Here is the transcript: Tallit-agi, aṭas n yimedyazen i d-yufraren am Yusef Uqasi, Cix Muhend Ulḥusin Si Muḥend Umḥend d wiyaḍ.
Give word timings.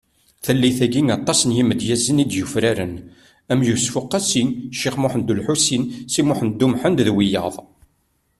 Tallit-agi, 0.43 1.01
aṭas 1.17 1.39
n 1.43 1.55
yimedyazen 1.57 2.21
i 2.23 2.25
d-yufraren 2.29 2.93
am 3.51 3.59
Yusef 3.67 3.93
Uqasi, 4.01 4.43
Cix 4.79 4.95
Muhend 5.01 5.31
Ulḥusin 5.31 5.83
Si 6.11 6.21
Muḥend 6.27 6.65
Umḥend 6.65 6.99
d 7.07 7.09
wiyaḍ. 7.15 7.55